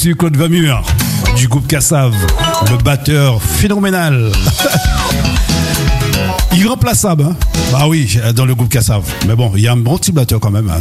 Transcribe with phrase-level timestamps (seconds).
[0.00, 0.82] Monsieur Claude Vamur
[1.36, 2.14] du groupe Cassav,
[2.70, 4.32] le batteur phénoménal.
[6.56, 7.36] Irremplaçable, hein
[7.70, 9.02] Bah oui, dans le groupe Cassav.
[9.28, 10.80] Mais bon, il y a un bon petit batteur quand même hein,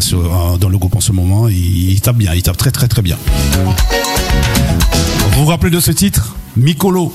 [0.57, 1.50] dans le groupe en ce moment.
[1.50, 3.18] Il, tape bien, il tape très très très bien.
[5.31, 6.38] Vous vous rappelez de ce titre?
[6.55, 7.13] Mikolo.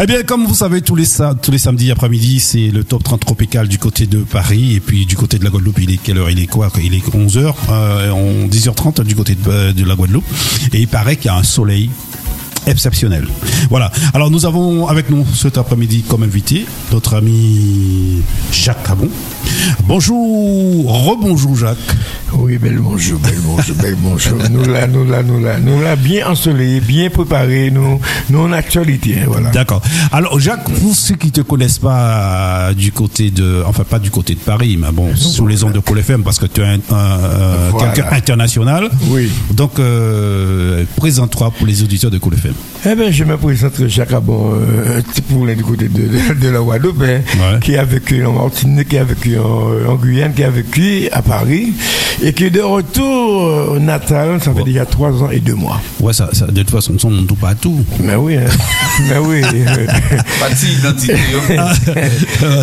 [0.00, 3.78] Eh bien, comme vous savez, tous les, samedis après-midi, c'est le top 30 tropical du
[3.78, 4.76] côté de Paris.
[4.76, 6.30] Et puis, du côté de la Guadeloupe, il est quelle heure?
[6.30, 6.70] Il est quoi?
[6.80, 10.24] Il est 11h, euh, 10h30 du côté de, de la Guadeloupe.
[10.72, 11.90] Et il paraît qu'il y a un soleil
[12.68, 13.26] exceptionnel.
[13.70, 13.90] Voilà.
[14.14, 19.08] Alors nous avons avec nous cet après-midi comme invité notre ami Jacques Cabon.
[19.84, 21.78] Bonjour, rebonjour Jacques.
[22.34, 24.38] Oui, bel bonjour, bel bonjour, bel bonjour.
[24.50, 28.00] Nous là, nous là, nous là, nous là, bien ensoleillés, bien préparés, nous,
[28.30, 29.50] nous en actualité, hein, voilà.
[29.50, 29.80] D'accord.
[30.12, 34.34] Alors Jacques, pour ceux qui te connaissent pas du côté de, enfin pas du côté
[34.34, 36.78] de Paris, mais bon, sous les ondes de Pôle FM parce que tu es un,
[37.78, 38.90] quelqu'un international.
[39.08, 39.30] Oui.
[39.52, 42.52] Donc euh, présente-toi pour les auditeurs de FM.
[42.86, 47.02] Eh bien, je me présente Jacques Abon, euh, pour du côté de, de, la Guadeloupe,
[47.02, 49.57] hein, qui a vécu en Martinique, qui a vécu en,
[50.00, 51.72] Guyane, qui a vécu à Paris,
[52.22, 55.54] et qui est de retour au euh, Natal, ça fait déjà trois ans et deux
[55.54, 55.80] mois.
[56.00, 57.84] Ouais, ça, ça de toute façon, on ne tout pas tout.
[58.02, 58.46] Mais oui, hein.
[59.08, 59.40] mais oui.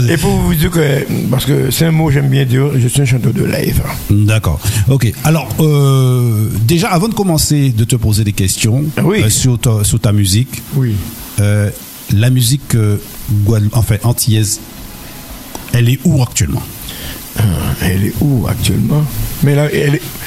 [0.09, 3.01] et pour vous dire que, parce que c'est un mot j'aime bien dire, je suis
[3.01, 3.81] un chanteur de live.
[4.09, 4.59] D'accord.
[4.89, 5.11] Ok.
[5.23, 9.29] Alors, euh, déjà, avant de commencer de te poser des questions oui.
[9.29, 10.63] sur, ta, sur ta musique.
[10.75, 10.95] Oui.
[11.39, 11.69] Euh,
[12.13, 12.97] la musique euh,
[13.73, 14.59] enfin antillaise,
[15.75, 16.63] elle est où actuellement
[17.39, 17.43] euh,
[17.81, 19.03] Elle est où actuellement
[19.43, 19.67] Mais la,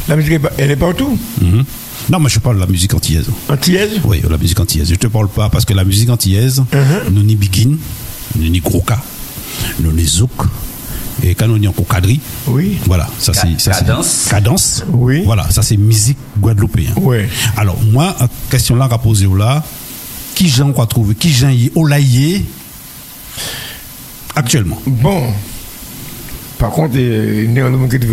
[0.09, 1.19] la musique, elle est partout.
[1.41, 1.65] Mhm.
[2.11, 3.27] Non, mais je parle de la musique antillaise.
[3.49, 4.01] Antillaise?
[4.05, 4.89] Oui, la musique antillaise.
[4.89, 7.11] Je te parle pas parce que la musique antillaise, uh-huh.
[7.11, 7.77] nous ni begin,
[8.37, 8.99] nous ni croca,
[9.81, 10.31] nous ni zouk,
[11.23, 12.79] et quand on est en cadri, oui.
[12.87, 14.27] voilà, ça c'est cadence.
[14.31, 14.85] cadence.
[14.93, 15.23] Oui.
[15.25, 16.95] Voilà, ça c'est musique guadeloupéenne.
[16.97, 17.19] Oui.
[17.57, 18.17] Alors moi,
[18.51, 19.63] question là à poser là,
[20.35, 22.45] qui j'en crois trouver, qui j'en y olaillé
[24.39, 24.81] actuellement.
[24.87, 25.23] Bon,
[26.59, 26.97] par contre,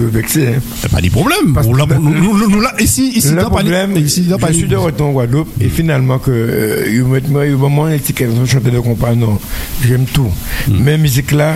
[0.07, 0.47] vexer.
[0.47, 0.87] Hein.
[0.91, 1.53] Pas de problème.
[1.53, 5.11] Parce nous, nous, nous, là, ici, ici, le problème, ici, je suis de retour en
[5.13, 9.15] Guadeloupe et finalement, que, euh, il me dit, il moment étiquette, je chanter de compas,
[9.15, 9.39] non,
[9.83, 10.29] j'aime tout.
[10.67, 10.73] Mm.
[10.79, 11.55] Mais musique là,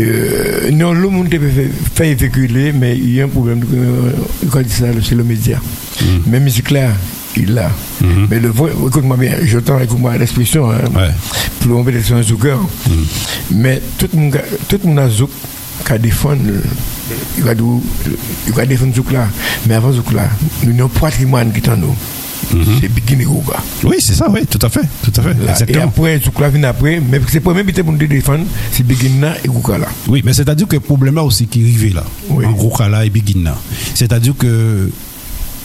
[0.00, 1.50] euh, non, le monde peut
[1.94, 4.12] faire véhiculer, mais il y a un problème, euh,
[4.50, 5.60] quand dit ça, c'est le média.
[6.02, 6.04] Mm.
[6.26, 6.90] Mais musique là,
[7.38, 7.70] il l'a.
[8.02, 8.26] Mm-hmm.
[8.30, 11.10] Mais le écoute-moi bien, j'entends écoute-moi l'expression, hein, ouais.
[11.60, 12.58] pour on un zouker.
[12.58, 12.92] Mm.
[13.52, 15.30] Mais tout le monde, tout le monde a zouk
[15.84, 16.42] qu'à défendre,
[17.36, 17.52] il va,
[18.46, 19.28] il va défendre Zouk là.
[19.66, 20.28] Mais avant Zouk là,
[20.64, 21.94] nous avons un patrimoine qui est en nous.
[22.50, 22.80] Mm -hmm.
[22.80, 23.26] C'est Bikini.
[23.84, 24.86] Oui, c'est ça, oui, tout à fait.
[25.02, 25.80] Tout à fait exactement.
[25.80, 29.34] Et après, Zouk là vient après, mais c'est pas même pour nous défendre, c'est Bikina
[29.44, 29.88] et Gouka là.
[30.08, 32.46] Oui, mais c'est-à-dire que le problème là aussi qui arrive là, oui.
[32.46, 33.54] en Gouka là et Bikina,
[33.94, 34.90] c'est-à-dire que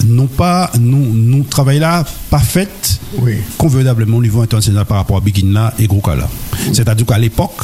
[0.05, 3.35] non pas, nous, nous travaillons là, pas fait oui.
[3.57, 6.27] convenablement au niveau international par rapport à Bikina et Gouka là.
[6.73, 7.63] C'est-à-dire qu'à l'époque,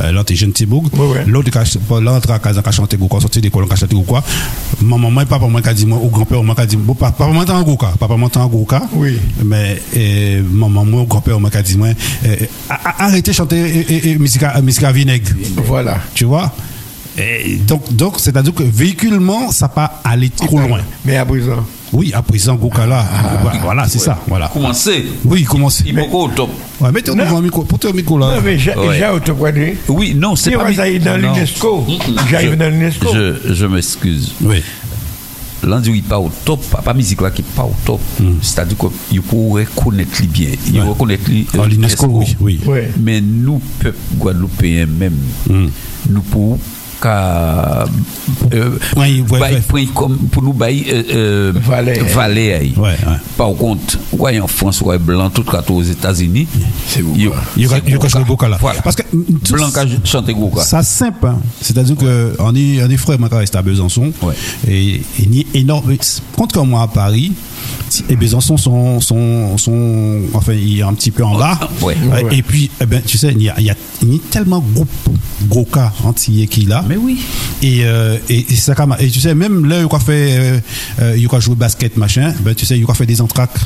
[0.00, 0.88] euh, l'autre est jeune Tiboug,
[1.26, 4.24] l'autre a casé chanté quoi, sorti d'école a chanté quoi.
[4.82, 7.76] Maman moi papa moi dit moi au grand-père moi dit bon papa moi en gros
[7.76, 9.18] papa moi en gros Oui.
[9.44, 9.80] Mais
[10.50, 11.88] maman moi grand-père moi dit moi
[12.98, 15.30] arrêtez chanter musique musique vinaigre.
[15.66, 15.98] Voilà.
[16.14, 16.52] Tu vois?
[17.16, 20.80] Et donc, donc c'est-à-dire que véhiculement, ça pas aller trop loin.
[21.04, 23.04] Mais à présent Oui, à présent, Gokala.
[23.08, 24.18] Ah, voilà, c'est ça.
[24.26, 24.48] Voilà.
[24.48, 25.04] Commencez.
[25.24, 25.84] Oui, commencez.
[25.86, 26.50] Il est au top.
[26.80, 28.34] Ouais, mettez au micro, pour au micro là.
[28.36, 29.08] Non, mais j'ai ouais.
[29.08, 29.38] au top,
[29.88, 30.72] Oui, non, c'est pas.
[30.72, 31.86] Si dans l'UNESCO,
[32.28, 33.08] j'arrive dans l'UNESCO.
[33.14, 34.32] Je, je m'excuse.
[34.40, 34.62] Oui.
[35.66, 38.00] Lundi, il pas au top, pas musique là qui pas au top.
[38.20, 38.32] Mm.
[38.42, 38.76] C'est-à-dire
[39.08, 40.50] qu'il pourrait connaître bien.
[40.66, 40.82] Il ouais.
[40.82, 42.60] reconnaître euh, l'UNESCO, oui, oui.
[42.66, 42.90] Ouais.
[43.00, 45.16] Mais nous, peuple guadeloupéen même,
[45.48, 45.66] mm.
[46.10, 46.58] nous pouvons
[47.00, 47.86] ka
[48.52, 49.60] euh, oui, ouais, ouais.
[49.68, 51.98] Point, comme pour nous bailler euh, Valais.
[52.14, 52.72] Valais.
[52.76, 52.96] Ouais, ouais.
[53.36, 56.46] Par contre, ouais, en France, ouais, blanc, tout cas aux États-Unis,
[56.88, 57.14] c'est vous.
[57.16, 58.58] Il y a là.
[58.60, 58.82] Voilà.
[58.82, 60.62] Parce que blanc qui chante Goka.
[60.62, 61.38] Ça simple, hein.
[61.60, 64.12] c'est-à-dire que on est on est frère, moi, à Besançon.
[64.22, 64.34] Ouais.
[64.68, 65.94] Et, et ni énorme.
[66.36, 67.32] Contre moi à Paris
[68.08, 71.58] et Besançon sont, sont, sont, enfin, il est un petit peu en bas.
[71.80, 71.96] Ouais.
[72.32, 74.20] Et puis, eh ben, tu sais, il y a, il y a, il y a
[74.30, 74.88] tellement de groupes,
[75.48, 76.84] gros cas antillais qui là.
[76.94, 77.20] Mais oui.
[77.62, 80.60] Et, euh, et, et, ça, et tu sais, même là, il a fait,
[81.00, 83.58] euh, il a joué basket, machin, ben, tu sais, il a fait des entraques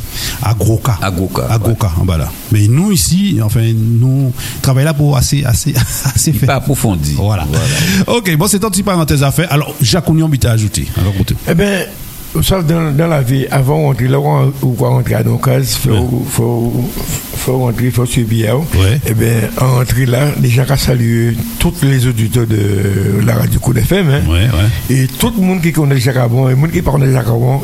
[0.42, 0.98] à gros cas.
[1.02, 1.46] À gros cas.
[1.50, 2.30] À gros cas, en bas là.
[2.52, 4.32] Mais nous, ici, enfin, nous,
[4.62, 5.74] travaillons là pour assez, assez,
[6.14, 6.46] assez fait.
[6.46, 7.14] Pas approfondi.
[7.16, 7.46] Voilà.
[7.46, 8.18] voilà.
[8.18, 9.52] Ok, bon, c'est un petit parenthèse à faire.
[9.52, 10.86] Alors, Jacques Oignon, tu as ajouté.
[10.98, 11.12] Alors,
[11.48, 11.86] eh ben,
[12.34, 14.24] dans, dans, la vie, avant de rentrer là où
[14.62, 16.90] on rentrer à nos cases, il faut, faut,
[17.36, 18.54] faut, rentrer, il faut suivre bien.
[18.56, 19.00] Ouais.
[19.06, 23.74] Et bien, en rentrer là, déjà qu'à saluer tous les auditeurs de la radio Coup
[23.74, 24.08] FM.
[24.08, 24.96] Hein, ouais, ouais.
[24.96, 27.28] Et tout le monde qui connaît Jacques Abon, et le monde qui parle de Jacques
[27.28, 27.60] Abon,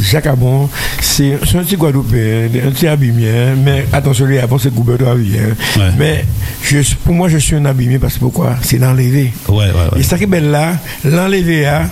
[0.00, 0.68] Jacques Abon,
[1.00, 5.48] c'est un petit Guadeloupéen, un petit abîmien, mais attention, les Abon, c'est gouverneur abîmien.
[5.76, 5.90] Ouais.
[5.98, 6.24] Mais
[6.62, 8.56] je, pour moi, je suis un abîmé parce que pourquoi?
[8.62, 9.32] C'est l'enlever.
[9.96, 11.88] Et ça qui est belle là, l'enlever, hein,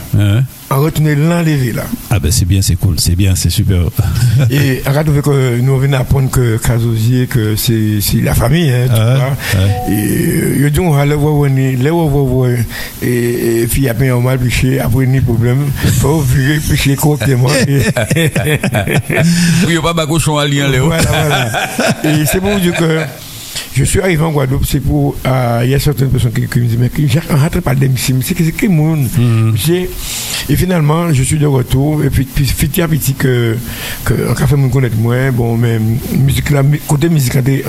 [0.73, 1.83] En retenir l'enlever là.
[2.11, 3.81] Ah ben c'est bien, c'est cool, c'est bien, c'est super.
[4.51, 9.17] Et regarde que nous venons apprendre que Casosier, que c'est la famille, hein, tu Ouais,
[9.17, 9.93] vois.
[9.93, 11.45] Et je dis, on va le voir, on
[12.25, 12.51] voir.
[13.03, 15.67] Et puis après, on va picher, après, ni problème.
[15.99, 17.49] Faut virer, picher correctement.
[19.67, 20.87] Oui, pas pas cochon à lien, Léo.
[20.87, 21.51] voilà, voilà.
[22.05, 23.01] Et c'est pour dire que
[23.75, 25.17] je suis arrivé en Guadeloupe, c'est pour.
[25.27, 26.91] euh, Il y a certaines personnes qui, qui me disent, mais
[27.31, 29.07] on rentre pas d'émission, c'est que c'est qui monde
[29.55, 29.89] J'ai-
[30.49, 33.57] Et finalement, je suis de retour, et puis, puis petit à petit, que,
[34.05, 35.79] que un café me connaître moins, bon, mais
[36.19, 37.63] musique là, côté musique, t'es,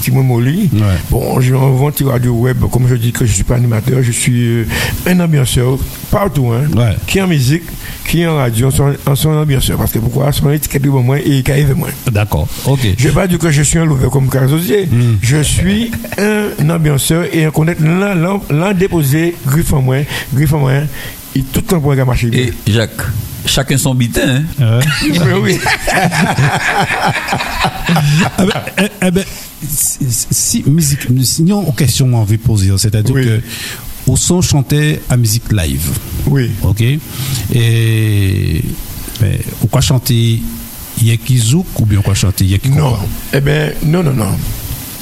[0.00, 0.24] Timon
[0.72, 0.80] Ouais.
[1.10, 1.54] bon, je
[1.96, 4.64] sur radio web, comme je dis que je suis pas animateur, je suis euh,
[5.06, 5.78] un ambianceur,
[6.10, 6.96] partout, hein, Ouais.
[7.06, 7.62] qui est en musique,
[8.08, 8.70] qui est en radio, en
[9.14, 10.32] son, en ambianceur, parce que pourquoi?
[10.32, 11.90] Son étiquette de moins et qui arrive moins.
[12.10, 12.80] D'accord, ok.
[12.98, 14.88] Je ne vais pas dire que je suis un lover comme Carzosier.
[15.22, 19.96] Je suis un ambianceur et un connaître l'un déposé, griffe en moi,
[20.34, 20.72] griffe en moi,
[21.36, 22.30] et tout le temps pour marcher.
[22.32, 23.00] Et Jacques,
[23.46, 24.42] chacun son bitin.
[24.60, 24.80] Hein?
[24.80, 25.34] Ouais.
[25.42, 25.58] Oui.
[28.38, 29.24] Ah ben, eh, eh ben,
[29.68, 29.98] si,
[30.30, 33.24] si- musique, sinon, une question on veut poser, c'est-à-dire Oui.
[33.24, 33.40] que
[34.06, 35.88] au son chantait à musique live,
[36.26, 36.50] Oui.
[36.62, 36.82] ok,
[37.54, 38.62] et
[39.20, 40.40] mais ou quoi chanter
[41.00, 42.96] Yekizouk ou bien quoi chanter Yekiko Non.
[43.32, 44.36] Eh bien, non, non, non.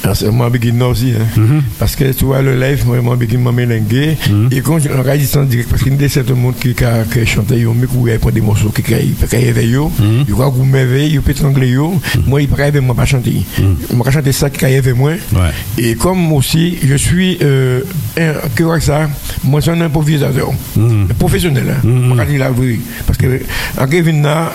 [0.03, 1.13] Alors, C'est moi qui non aussi.
[1.17, 1.25] Hein.
[1.39, 1.63] Mhm.
[1.79, 4.17] Parce que tu vois, le live, moi, moi, qui m'a mélangué.
[4.51, 7.59] Et quand je regarde en direct, parce qu'il y a certains monde qui a chanté,
[7.59, 7.73] ils ont
[8.33, 8.93] des morceaux qui qui
[9.35, 9.77] éveillent,
[10.27, 11.73] ils voient que vous m'éveillez, ils peuvent anglais,
[12.27, 13.43] moi, ils peuvent moi pas chanter.
[13.93, 15.11] Moi, chanter ça qui éveille moi.
[15.11, 15.51] Ouais.
[15.77, 17.81] Et comme aussi, je suis, euh,
[18.17, 19.09] un, que ça,
[19.43, 20.51] moi, je suis un improvisateur.
[20.75, 21.07] Mhm.
[21.17, 21.87] Professionnel, hein.
[21.87, 22.81] Moi, quand il a vu.
[23.05, 23.39] Parce que,
[23.79, 24.51] en Kevin, là,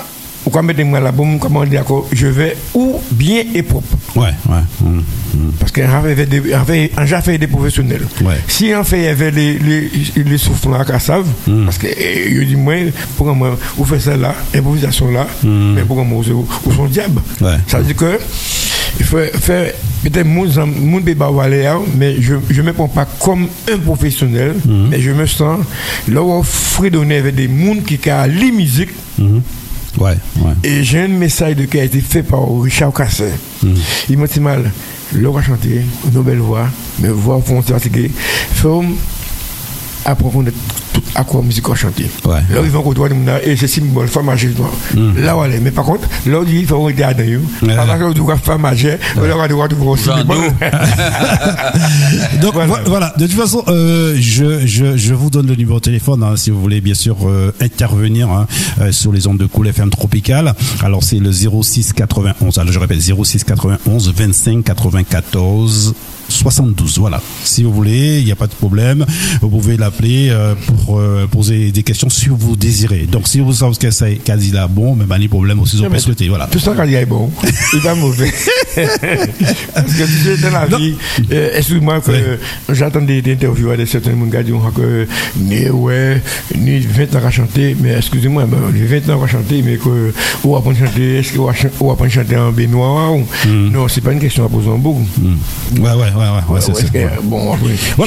[0.46, 3.96] ou quand mettez-moi la bombe, comment dire, je vais où bien et propre.
[4.14, 4.90] Ouais, ouais.
[5.58, 6.90] Parce qu'on a fait des, on fait-
[7.38, 8.06] des professionnels.
[8.46, 9.90] Si on fait avec les, les,
[10.24, 11.64] les souffles là, qu'à savent, Mm.
[11.64, 12.74] parce que, eh, je dis, moi,
[13.16, 15.74] pour moi, vous faites ça là, improvisation là, Mm.
[15.74, 17.20] mais pour moi, vous vous son diable?
[17.66, 18.18] Ça veut dire que,
[19.00, 21.00] il faut faire, peut-être, mon
[21.40, 24.88] aller, hein, mais je ne me prends pas comme un professionnel, Mm.
[24.90, 25.60] mais je me sens,
[26.08, 28.90] là où fredonner avec des gens qui ont la musique.
[29.98, 30.52] Ouais, ouais.
[30.62, 33.30] et j'ai un message de, qui a été fait par Richard Cassin.
[34.08, 34.70] Il m'a dit mal,
[35.12, 35.82] le va chanter,
[36.12, 36.66] une belle voix,
[36.98, 38.10] mais voix foncée fatiguée.
[38.54, 38.84] Faut
[40.04, 40.52] approfondir
[41.24, 42.06] quoi musique à chanter.
[42.24, 42.34] Ouais.
[42.50, 44.50] Là, ils vont côtoyer et c'est symbole, femme âgée.
[45.16, 45.60] Là, où elle est.
[45.60, 47.40] Mais par contre, là, il faut arrêter à nous.
[47.66, 50.08] Parce que tu vois femme âgée, on va devoir trouver aussi.
[50.26, 50.34] Bon.
[52.40, 52.66] Donc Voilà.
[52.66, 52.84] voilà.
[52.86, 53.14] voilà.
[53.16, 56.50] De toute façon, euh, je, je, je vous donne le numéro de téléphone hein, si
[56.50, 58.46] vous voulez bien sûr euh, intervenir hein,
[58.80, 60.54] euh, sur les ondes de Cool FM Tropical.
[60.82, 62.58] Alors c'est le 06 91.
[62.58, 65.94] Alors je répète 06 91 25 94
[66.28, 66.98] 72.
[66.98, 67.20] Voilà.
[67.44, 69.04] Si vous voulez, il n'y a pas de problème.
[69.40, 73.06] Vous pouvez l'appeler euh, pour euh, poser des questions si vous désirez.
[73.10, 74.18] Donc si vous savez ce que c'est
[74.52, 76.28] là, bon, mais pas de problème aussi, on peut souhaiter.
[76.28, 76.46] Voilà.
[76.46, 77.30] Tout ça, quand il est bon,
[77.72, 78.32] il pas mauvais.
[78.74, 80.94] Parce que tu sais, dans la vie,
[81.32, 82.38] euh, excuse-moi que
[82.70, 85.06] j'attends des, interviews de certains gens qui disent que
[85.36, 86.22] ni ouais,
[86.56, 90.12] ni 20 ans à chanter, mais excusez-moi, les 20 ans à chanter, mais que
[90.44, 93.24] ou à chanter, est-ce qu'on à chanter en baignoire ou?
[93.46, 95.02] Non, c'est pas une question à poser en boucle.
[95.18, 95.82] Mm.
[95.82, 96.60] Ouais, ouais, ouais, ouais,
[96.94, 97.08] ouais.
[97.22, 97.54] Bon,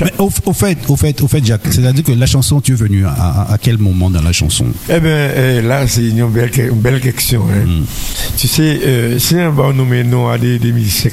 [0.02, 2.76] mais au, au fait, au fait, au fait, Jacques, c'est-à-dire que la chanson, tu es
[2.76, 4.66] venu à, à- à quel moment dans la chanson?
[4.90, 7.44] Eh bien, là, c'est une belle, une belle question.
[7.52, 7.66] hein.
[7.66, 7.84] Mm.
[8.38, 11.12] Tu sais, euh, si on va nommer nom à des, des musiciens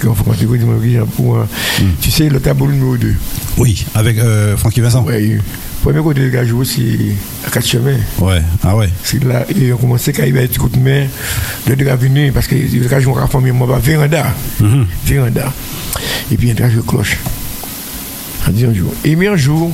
[1.16, 1.44] pour, euh,
[1.80, 1.84] Mm.
[2.00, 3.14] tu sais, le tableau numéro 2.
[3.58, 5.04] Oui, avec euh, Francky Vincent.
[5.08, 6.82] Le premier côté de Gajou, c'est
[7.46, 7.96] à quatre chemins.
[8.20, 8.88] Ouais, ah ouais.
[9.04, 11.06] C'est là, et on commençait quand il avait du coup de main,
[11.68, 14.26] le deux venu, parce que le Gajou a formé moi, bah, véranda.
[14.60, 14.86] Mhm.
[15.06, 15.52] Véranda.
[16.30, 17.18] Et puis, il y a un cloche.
[18.46, 18.92] On dit un jour.
[19.04, 19.70] Et puis, un jour,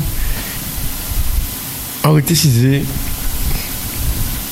[2.04, 2.84] on était cisé,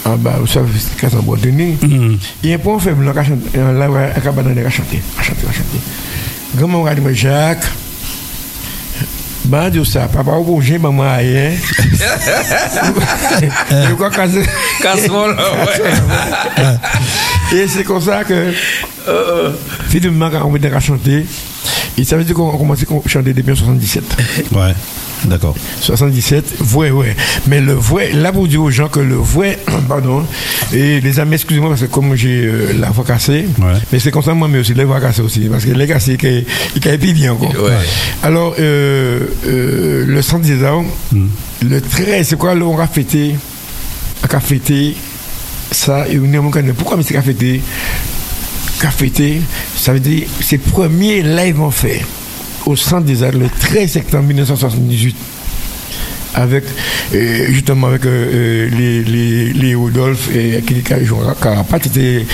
[0.04, 1.50] en bas, vous savez, c'est qu'à s'en boire de.
[1.50, 2.18] Mhm.
[2.42, 5.78] Il y a un point faible, là, à cabane, à chanter, à chanter, à chanter.
[6.58, 7.64] Quand on regarde, Jacques,
[9.44, 11.52] bah, Dieu ça, papa, au j'ai maman, rien.
[13.70, 16.78] Je crois que Casserole, ouais.
[17.58, 18.52] Et c'est comme ça que,
[19.88, 21.26] finalement, quand on était à chanter,
[21.98, 24.02] et ça veut dire qu'on a commencé à chanter depuis en 77.
[24.52, 24.74] Ouais.
[25.24, 25.54] D'accord.
[25.80, 27.14] 77, vrai, ouais.
[27.46, 29.58] Mais le vrai, là pour dire aux gens que le vrai,
[29.88, 30.24] pardon,
[30.72, 33.46] et les amis, excusez-moi parce que comme j'ai euh, la voix cassée,
[33.92, 36.18] mais c'est comme ça moi, mais aussi les voix cassées aussi, parce que les cassés,
[36.20, 36.44] il
[36.74, 37.52] il bien encore.
[38.22, 40.82] Alors, euh, euh, le centre des arts,
[41.12, 41.26] hmm.
[41.68, 43.36] le 13, c'est quoi, on a fêté,
[44.22, 44.96] on a fêté
[45.70, 47.62] ça, et on est pourquoi mais c'est fêté
[48.82, 49.40] qu'a fêté,
[49.76, 52.02] ça veut dire, c'est le premier live en fait
[52.66, 55.14] au centre des arts le 13 septembre 1978
[56.34, 56.64] avec
[57.14, 62.26] euh, justement avec euh, euh, les, les, les Rodolphe et qui Carapat était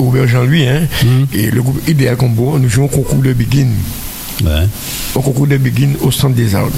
[0.00, 1.24] Robert Jean-Louis hein, mm.
[1.34, 3.68] et le groupe Idéal Combo nous jouons au concours de Begin
[4.44, 4.66] ouais.
[5.14, 6.68] au concours de Begin au centre des arts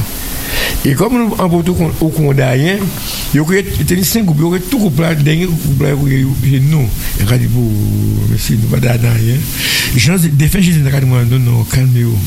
[0.84, 2.76] et comme nous en tout au Condamien,
[3.34, 5.90] il y a cinq groupes, il y a tout groupe là, dernier groupe là,
[6.42, 6.88] c'est nous.
[7.20, 7.72] Et quand vous,
[8.30, 9.38] monsieur, nous pas d'ailleurs.
[9.96, 12.18] Gens, des fois, j'ai dit, non, non, calmez-vous.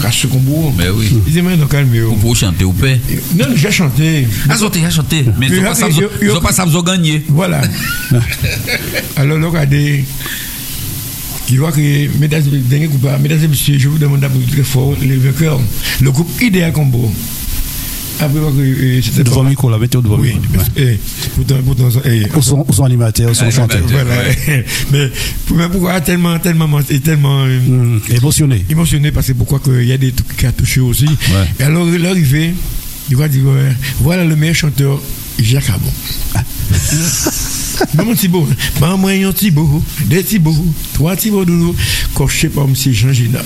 [0.00, 0.72] Cache combo.
[0.76, 1.12] Mais oui.
[1.26, 2.16] Ils aiment calmez-vous.
[2.16, 2.86] Vous chanter ou pas?
[3.36, 4.26] Non, j'ai chanté.
[4.48, 5.24] Ah, chanté, j'ai chanté.
[5.38, 7.22] Mais ils n'ont pas ça, vous gagner.
[7.28, 7.60] Voilà.
[9.16, 10.04] Alors, regardez.
[11.52, 12.42] Il voit que, mesdames,
[13.20, 15.60] mesdames et messieurs, je vous demande d'applaudir très fort les vainqueurs,
[16.00, 17.12] le groupe Idéal Combo.
[18.20, 18.40] Après,
[19.02, 20.40] c'était devant micro, là, mettez devant le micro.
[20.78, 20.98] Oui,
[21.34, 23.82] pourtant, pourtant, au son animateur, au son chanteur.
[23.86, 24.14] Voilà.
[24.92, 25.10] Mais,
[25.68, 28.64] pourquoi tellement, tellement, tellement mm, émotionné.
[28.70, 31.06] Émotionné parce que pourquoi il y a des trucs qui a touché aussi.
[31.60, 32.54] Et alors, l'arrivée,
[33.10, 33.42] il va dire,
[34.00, 35.02] voilà le meilleur chanteur,
[35.38, 35.92] Jacques Abon.
[37.94, 38.46] Maman Thibault,
[38.80, 41.74] maman Thibault, des Thibault, trois Thibault Doudou,
[42.14, 42.74] coché par M.
[42.74, 43.42] Jean Génard.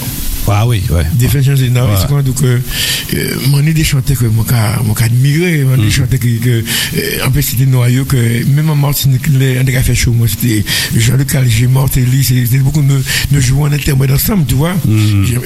[0.49, 1.05] Ah oui, ouais.
[1.15, 2.59] Des Jean Génard, c'est quand donc, euh,
[3.49, 6.65] mon idée chantait que mon cas, mon admiré, mon idée chantait que, que,
[7.27, 9.29] en fait, c'était noyau que, même en Martinique,
[9.83, 10.65] fait chaud, moi, c'était
[10.97, 14.75] Jean-Luc Alger, Martelly, c'était beaucoup de, de jouer en intermède ensemble, tu vois.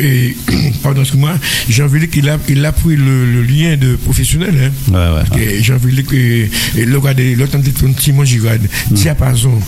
[0.01, 0.37] Et,
[0.83, 1.33] pardon, excuse-moi,
[1.69, 4.93] Jean-Philippe, il a, il a pris le, le lien de professionnel, hein.
[4.93, 5.63] Ouais, ouais.
[5.63, 7.59] Jean-Philippe, le gars de, l'autre,
[7.99, 8.59] Simon Girard,
[8.91, 9.59] diapason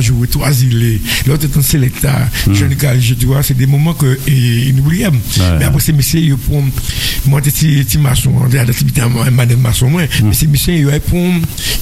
[0.00, 2.18] joué trois îles, l'autre est un sélecteur,
[2.52, 5.18] jeune je tu vois, c'est des moments que, inoubliables.
[5.58, 6.62] Mais après, ces messieurs, ils pour
[7.26, 9.02] moi, petit maçon, on a l'activité
[9.32, 11.18] madame maçon, moi, mais ces messieurs, ils pour,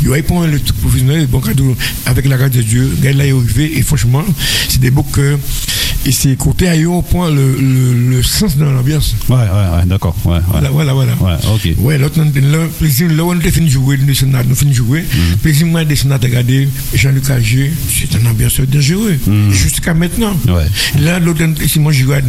[0.03, 3.79] ils pour le tout professionnel, bon cadeau, avec la grâce de Dieu, là, est arrivé,
[3.79, 4.25] et franchement,
[4.69, 5.37] c'est des beaux que,
[6.05, 9.17] et c'est côté à on point le, le, le sens dans l'ambiance.
[9.29, 10.15] Ouais, ouais, ouais, d'accord.
[10.25, 10.41] Ouais, ouais.
[10.49, 11.13] Voilà, voilà, voilà.
[11.21, 11.69] Ouais, ok.
[11.79, 15.05] Ouais, l'autre, là, on a fini de jouer, nous fini de jouer,
[15.43, 15.85] plaisir, moi,
[16.19, 19.19] de regarder Jean-Luc Agé, c'est un ambiance dangereux.
[19.27, 19.51] Mm.
[19.51, 20.37] Jusqu'à maintenant.
[20.47, 20.67] Ouais.
[21.01, 22.23] Là, l'autre, Simon Girard,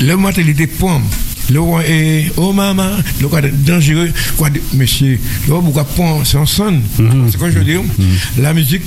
[0.00, 1.04] le matin, il était pomme.
[1.50, 4.10] Le roi est, oh maman, le roi est dangereux.
[4.36, 5.18] Quoi, monsieur,
[5.48, 6.80] le roi, pourquoi pomme, c'est un son.
[6.98, 7.30] Mm-hmm.
[7.30, 7.82] C'est quoi je veux dire?
[7.82, 8.42] Mm.
[8.42, 8.82] La musique,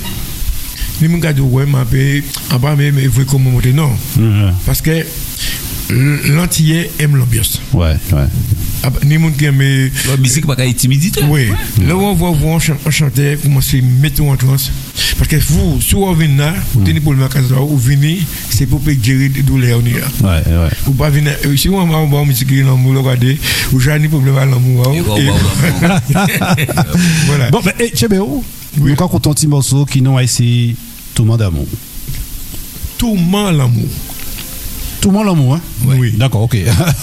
[1.00, 1.84] ni mon gars ouais, m'a
[2.50, 3.90] en bas, mais il faut comment monter, non.
[4.64, 5.04] Parce que,
[5.90, 7.60] l'antillais aime l'ambiance.
[7.72, 8.26] Ouais, ouais.
[8.82, 9.60] Ah, ni monde qui aime.
[10.08, 11.20] La musique, pas timidité.
[11.28, 11.48] Oui.
[11.86, 14.70] Là où on voit vous enchanter, commencer à mettre en transe.
[15.16, 18.18] Parce que vous, si vous venez là, vous tenez pour le magasin, vous venez,
[18.50, 19.80] c'est pour gérer des douleurs.
[19.80, 20.68] Ouais, ouais.
[20.84, 23.38] Vous pas venir, euh, si vous avez une musique qui est l'amour, regardez,
[23.72, 24.94] vous avez un problème à l'amour.
[27.26, 27.50] Voilà.
[27.50, 28.44] Bon, eh, Chebeo,
[28.76, 30.76] nous avons un petit morceau qui nous a essayé
[31.14, 31.66] Tout le monde d'amour.
[32.98, 33.88] Tout le monde l'amour.
[35.06, 36.14] Tout le monde l'amour, hein Oui.
[36.16, 36.56] D'accord, ok.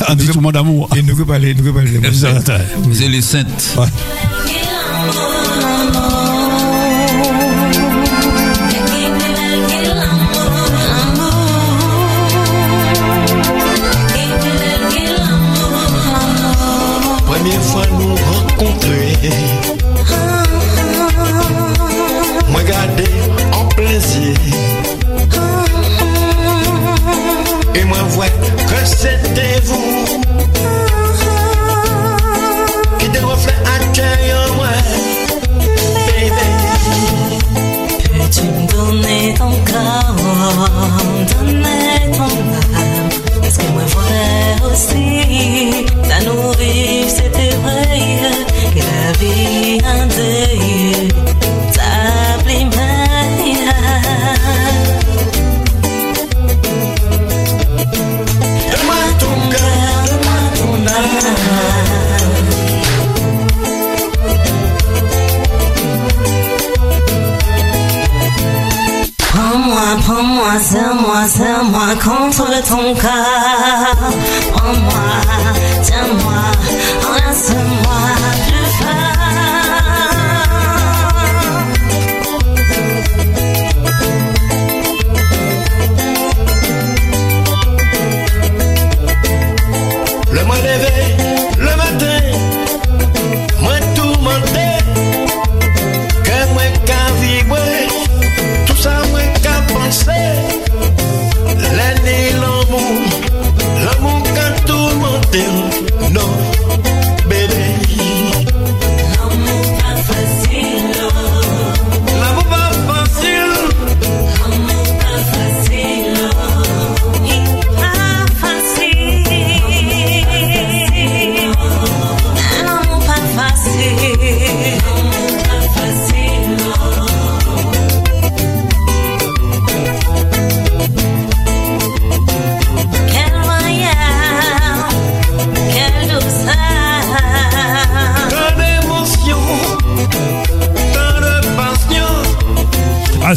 [0.09, 0.89] On dit tout le monde d'amour.
[0.93, 2.01] Et nous pouvons parler, nous parler.
[2.91, 3.77] C'est les saintes.
[3.77, 5.32] Ouais.
[70.43, 74.11] Prends-moi, serre-moi, serre-moi contre ton corps.
[74.53, 75.05] Prends-moi,
[75.81, 76.41] tiens-moi,
[77.07, 78.32] enlace-moi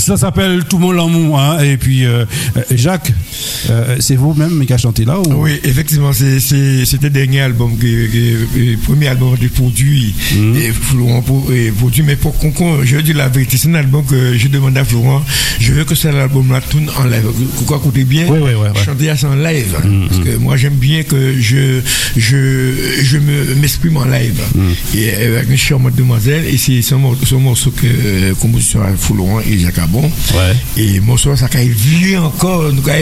[0.07, 1.41] ça s'appelle Tout mon l'amour.
[1.41, 1.59] Hein.
[1.59, 2.25] Et puis, euh,
[2.71, 3.13] Jacques,
[3.71, 5.25] euh, c'est vous-même qui a chanté là ou...
[5.45, 10.57] Oui, effectivement, c'était le dernier album, le premier album de produit, Mhm.
[10.57, 14.37] et Florent et produit, mais pour qu'on, je dis la vérité, c'est un album que
[14.37, 15.23] je demandé à Florent,
[15.61, 17.27] je veux que cet album-là tourne en live.
[17.57, 18.27] Pourquoi écoutez bien?
[18.29, 19.75] Oui, oui, oui, chanter à ça en live.
[19.85, 20.09] Mhm.
[20.09, 21.81] Parce que moi, j'aime bien que je,
[22.17, 24.41] je, je me, m'exprime en live.
[24.55, 24.75] Mhm.
[24.97, 28.89] Et avec une charmante demoiselle, et c'est ce morceau, ce morceau que, euh, composition à
[28.97, 30.03] Florent et Jacques Abon.
[30.03, 30.55] Ouais.
[30.77, 32.99] Et morceau, ça a vu encore, nous a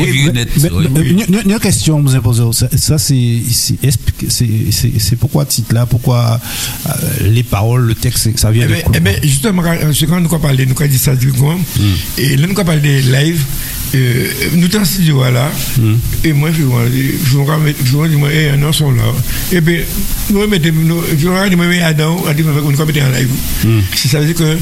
[0.00, 0.86] Mais, oui.
[0.94, 2.42] mais, une, question vous imposez.
[2.52, 6.40] Ça, ça, c'est pourquoi titre là, pourquoi
[6.86, 6.90] euh,
[7.28, 8.92] les paroles, le texte, ça vient Eh de ben, quoi?
[8.96, 11.50] eh ben, justement, quand c'est quand nous avons parlé, nous avons dit ça du coup,
[11.50, 11.82] Hmm.
[12.18, 13.42] et là nous avons parlé des live,
[13.94, 15.94] euh, nous sommes en studio là, Hmm.
[16.24, 19.02] et moi je vois, je vois, je vois, je vois, eh, un sont là,
[19.52, 19.80] et bien,
[20.30, 23.30] nous mettons, nous, je vois, je me Adam, on dit, nous mis en live.
[23.64, 23.80] Hmm.
[23.94, 24.56] Si ça veut dire que,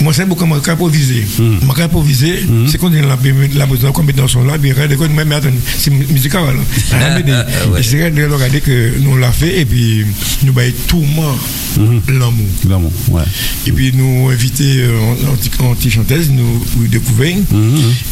[0.00, 1.24] moi, c'est beaucoup, moi, improviser.
[1.38, 1.56] Hmm.
[1.64, 3.16] Moi, improviser, c'est qu'on est là,
[3.54, 6.52] la besoin, comme dans son là, bien, de quoi, mais attends, c'est musical, là.
[6.92, 6.96] Ah,
[7.28, 7.44] ah,
[7.76, 10.04] ah, c'est de regarder que nous l'a fait, et puis,
[10.44, 11.36] nous, bah, tout le monde,
[11.76, 12.00] Hmm.
[12.08, 12.46] l'amour.
[12.68, 13.22] L'amour, ouais.
[13.66, 17.36] Et puis nous inviter euh, en, en petite chanteuse, nous, découvrir.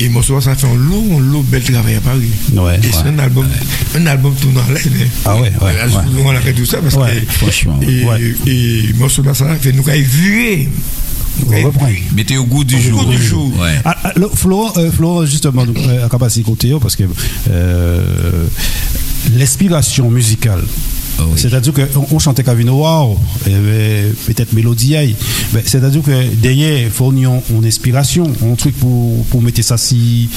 [0.01, 2.31] Et mon soir, ça fait un long, un long bel travail à Paris.
[2.55, 3.47] Ouais, et c'est un album,
[3.97, 4.35] un album
[4.73, 4.83] l'air.
[4.87, 5.09] hein.
[5.25, 6.23] Ah ouais, ouais.
[6.25, 7.27] On a fait tout ça parce que.
[7.33, 7.81] franchement,
[8.47, 10.69] Et, mon soir, ça fait nous avons vu.
[11.47, 11.89] On reprend.
[12.15, 13.05] Mettez au goût du jour.
[13.05, 13.53] goût du jour.
[13.61, 13.75] Ouais.
[13.85, 17.05] Ah, ah, le- Flo, euh, Flo, justement, euh, à capacité côté, parce que
[17.51, 18.47] euh,
[19.37, 20.63] l'inspiration musicale.
[21.19, 21.33] Ah oui.
[21.37, 23.19] C'est-à-dire qu'on on chantait Cavino Wow,
[24.27, 24.95] peut-être Mélodie.
[25.53, 30.29] Ben, C'est-à-dire que derrière, il faut une, inspiration, un truc pour, pour mettre ça si.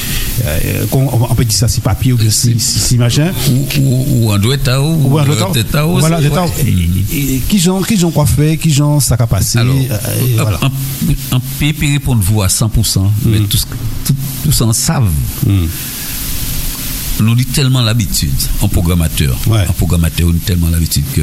[0.46, 3.32] euh, on peut dire ça si papier ou bien si, si, si machin.
[3.50, 5.10] Ou, duet à ou, Ou
[5.88, 6.48] ou, Voilà, c'est- le temps.
[7.50, 9.60] Qui j'en qui quoi faire, qui j'en ça a passé.
[9.60, 13.40] Euh, un- un PP répondre vous à 100%, mais
[14.44, 15.10] tout ça en savent.
[17.20, 17.30] Mm.
[17.30, 18.30] On dit tellement l'habitude
[18.62, 19.36] en programmateur.
[19.48, 19.66] Ouais.
[19.68, 21.22] En programmateur, on a tellement l'habitude que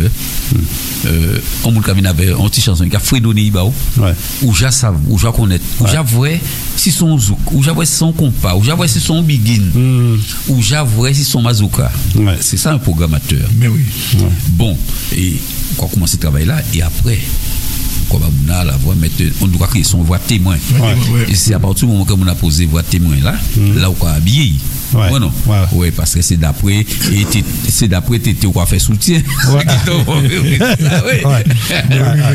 [1.07, 1.73] euh, on
[2.07, 4.15] avec un petit chanson qui a fredonné Ibao, Ouais.
[4.43, 6.41] ou savent, ou já connaître, ou já vrai
[6.77, 9.63] si son zouk, ou já vrai si son compas, ou já vrai si son begin,
[9.75, 10.19] Mm.
[10.49, 11.91] ou vrai si son mazouka.
[12.15, 12.37] Ouais.
[12.41, 13.49] C'est ça un programmateur.
[13.59, 13.81] Mais oui.
[14.51, 14.77] Bon,
[15.17, 15.37] et
[15.79, 17.19] on va commencer ce travail-là, et après,
[18.49, 18.95] a la voix,
[19.43, 20.57] on doit créer son voix témoin.
[21.29, 23.35] Et c'est à partir du moment que on a posé voix témoin là,
[23.77, 24.53] là on va habiller.
[24.95, 25.11] Ouais.
[25.13, 25.33] Ouais, non?
[25.75, 25.91] Ouais.
[25.91, 26.87] Parce que c'est d'après,
[27.69, 29.21] c'est d'après, t'étais quoi faire soutien.
[29.51, 29.63] Oui,
[30.43, 30.59] oui.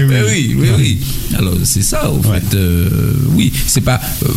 [0.10, 1.00] Oui, oui, oui, oui.
[1.38, 2.40] Alors, c'est ça, Ouais.
[2.40, 4.28] fait, euh, oui, c'est pas, euh,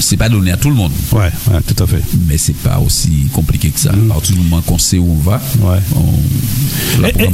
[0.00, 2.02] c'est pas donné à tout le monde Ouais, ouais, tout à fait.
[2.26, 3.92] mais c'est pas aussi compliqué que ça.
[3.92, 4.10] Mm.
[4.10, 5.78] À partir du moment qu'on sait où on va, Ouais.
[5.94, 6.04] on,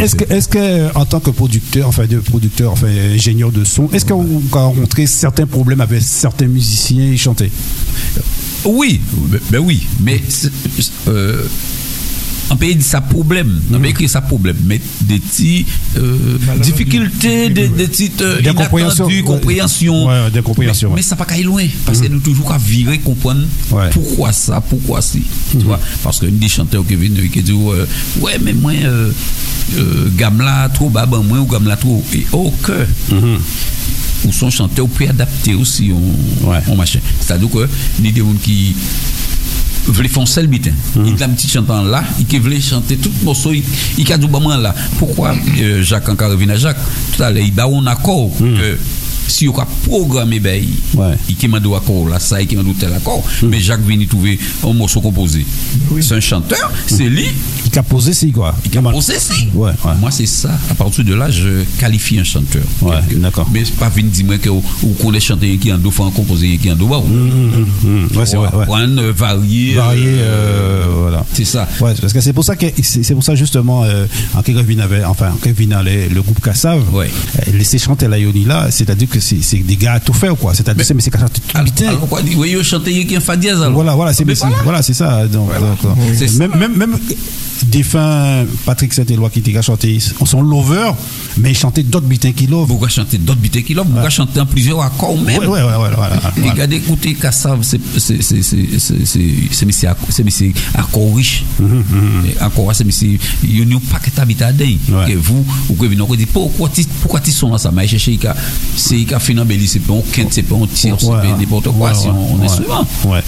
[0.01, 3.89] Est-ce que, est-ce que, en tant que producteur, enfin de producteur, enfin ingénieur de son,
[3.93, 7.51] est-ce qu'on a rencontré certains problèmes avec certains musiciens et chanter?
[8.65, 10.21] Oui, ben, ben oui, mais
[11.09, 11.45] euh,
[12.51, 17.51] un pays dit ça problème, un pays écrit ça problème, mais des petits euh, difficultés,
[17.51, 20.07] des, des petites euh, compréhension.
[20.07, 20.41] Ouais, Mais,
[20.91, 20.97] ouais.
[20.97, 23.89] mais ça pas qu'à aller loin, parce que nous toujours qu'à virer, comprendre Ouais.
[23.93, 25.23] pourquoi ça, pourquoi si.
[25.53, 27.87] Tu vois, parce que des chanteurs qui viennent qui disent euh,
[28.21, 29.11] ouais mais moi euh,
[29.77, 32.87] euh, Gamla trop bas ben moi ou Gamla trop et au cœur
[34.25, 36.59] ou son chanteur peut adapter aussi en, Ouais.
[36.69, 37.01] en machin.
[37.21, 37.69] C'est-à-dire que
[38.01, 38.75] ni des gens qui
[39.89, 40.73] veulent faire un seul bitin.
[40.97, 43.63] Il a un petit chantant là, il veut chanter tout le morceau, il
[43.99, 44.75] il a du moment là.
[44.99, 46.79] Pourquoi euh, Jacques encore revient à Jacques
[47.17, 48.79] Tout à l'heure, il a un accord que
[49.29, 51.15] si on a programmé ben il Ouais.
[51.41, 54.07] il m'a dit accord là ça il m'a dit tel accord mais Jacques vient y
[54.07, 55.47] trouver un morceau composé.
[56.01, 57.27] C'est un chanteur, c'est lui
[57.75, 59.15] Il a posé si quoi qui a posé.
[59.55, 59.93] Ouais, ouais.
[60.01, 60.51] Moi c'est ça.
[60.71, 62.63] À partir de là, je qualifie un chanteur.
[62.83, 63.49] Ouais, d'accord.
[63.53, 64.63] Mais c'est pas venir dire moi que ou
[65.01, 68.27] qu'on les chanter qui en do faut en composer qui en do Hum, hum, Ouais,
[68.27, 68.49] c'est vrai.
[68.55, 68.67] ouais.
[68.99, 69.13] Euh.
[69.17, 71.25] Varié, euh, euh, voilà.
[71.33, 71.67] C'est ça.
[71.81, 73.85] Ouais, parce que c'est pour ça que c'est pour ça justement
[74.35, 77.11] en Kevin avait enfin en Kevin avait le groupe Kassav Ouais.
[77.53, 80.85] laisser chanter la Yoni là c'est-à-dire que c'est des gars à tout faire quoi c'est-à-dire
[80.85, 83.37] c'est mais c'est qu'à chanter tout putain alors quoi oui, yo chanter qui en fa
[83.37, 83.73] dièse alors.
[83.73, 84.83] voilà voilà c'est mais c'est- voilà.
[84.83, 85.23] c'est ça
[86.29, 86.49] ça.
[86.49, 86.97] même même
[87.67, 90.91] défunt Patrick Saint-Éloi qui était qu'à chanter on sont lover
[91.39, 94.41] mais il chantait d'autres bitins qui love Pourquoi chanter d'autres bites qui là Pourquoi chanter
[94.41, 95.39] en plusieurs accords même?
[95.39, 97.81] Ouais ouais, ouais, Et regardez, écoutez, Kassav, c'est
[100.25, 101.45] monsieur accord riche.
[102.27, 105.13] Et Accord, c'est monsieur, il y a un paquet d'habitants Ouais.
[105.13, 107.71] Que vous, vous dit, pourquoi tu pourquoi tu sont là, ça?
[107.71, 108.35] M'a cherché, il a-
[108.77, 111.07] c'est il a fait un béli, c'est pas un quinte, c'est pas un tir, c'est
[111.07, 112.87] pas n'importe quoi, ouais, instrument.
[113.07, 113.23] ouais.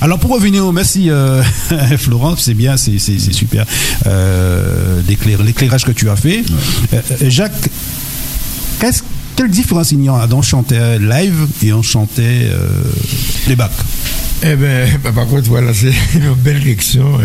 [0.00, 1.42] Alors pour revenir au merci euh,
[1.98, 3.64] Florent, c'est bien, c'est super
[4.06, 6.44] euh, l'éclairage que tu as fait.
[6.92, 7.68] Euh, euh, Jacques,
[8.80, 9.02] qu'est-ce
[9.36, 12.58] quelle différence il y a On chantait live et on chantait euh,
[13.48, 13.70] les bacs?
[14.42, 17.18] Eh bien, par contre, voilà, c'est une belle question.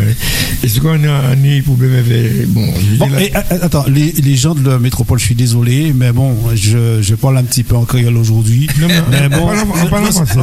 [0.63, 2.47] Est-ce qu'on a un problème avec.
[2.47, 6.12] Bon, je bon et, attends, les, les, gens de la métropole, je suis désolé, mais
[6.12, 8.67] bon, je, je parle un petit peu en créole aujourd'hui.
[8.80, 9.50] Non, mais, bon.
[9.84, 10.39] On parle en français.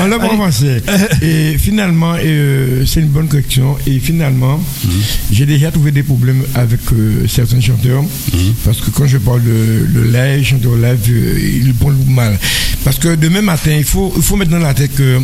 [0.00, 0.82] On l'a pas français.
[1.22, 3.76] Et finalement, euh, c'est une bonne question.
[3.86, 4.90] Et finalement, mhm.
[5.32, 8.02] j'ai déjà trouvé des problèmes avec euh, certains chanteurs.
[8.02, 8.54] Mhm.
[8.64, 12.38] Parce que quand je parle de, de live, chanteur live, euh, ils parlent mal.
[12.84, 15.18] Parce que demain matin, il faut, il faut mettre dans la tête que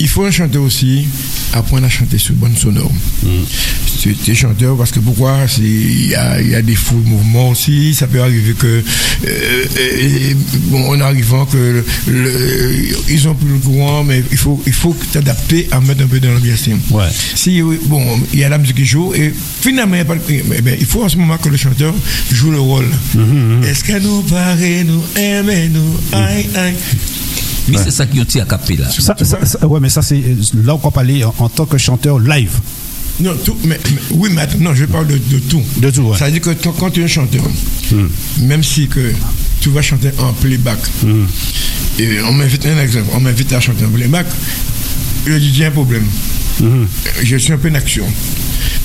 [0.00, 1.06] il faut un chanteur aussi
[1.52, 2.92] apprendre à chanter sur bonne sonore.
[3.22, 3.28] Mm.
[4.28, 5.38] Es chanteur parce que pourquoi?
[5.58, 7.94] Il y a, y a, des faux mouvements aussi.
[7.94, 8.82] Ça peut arriver que,
[9.26, 10.36] euh, et,
[10.70, 11.84] bon, en arrivant que
[13.08, 16.20] ils ont plus le courant, mais il faut, il faut t'adapter à mettre un peu
[16.20, 16.68] dans l'ambiance.
[16.90, 17.04] Ouais.
[17.34, 21.02] Si bon, il y a la musique qui joue et finalement, il, eh il faut
[21.02, 21.94] en ce moment que le chanteur
[22.32, 22.88] joue le rôle.
[23.16, 23.64] Mm-hmm, mm-hmm.
[23.64, 26.74] Est-ce que nous paraît, nous aimons, nous aïe aïe?
[27.68, 28.88] Mais c'est ça qui ont à capter là.
[28.90, 30.22] Ça, ouais, mais ça, c'est
[30.64, 32.52] là où on parler en, en, tant que chanteur live.
[33.20, 33.78] Non, tout, mais,
[34.12, 35.62] oui, mais non, je parle de, de tout.
[35.78, 36.16] De tout, ouais.
[36.16, 37.42] Ça veut dire que quand, tu es un chanteur,
[37.90, 38.06] hmm.
[38.42, 39.12] même si que
[39.60, 41.24] tu vas chanter en playback, hmm.
[41.98, 44.26] et on m'invite un exemple, on m'invite à chanter en playback,
[45.26, 46.04] je dis j'ai un problème.
[46.60, 46.84] Hmm.
[47.24, 48.04] Je suis un peu en action.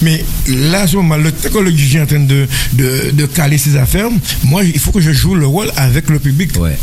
[0.01, 3.11] Mais là, à ce moment, le temps que le DJ est en train de, de,
[3.11, 4.09] de, caler ses affaires,
[4.43, 6.51] moi, il faut que je joue le rôle avec le public.
[6.59, 6.77] Ouais.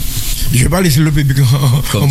[0.53, 1.39] Je ne vais pas laisser le public
[1.95, 2.09] en, en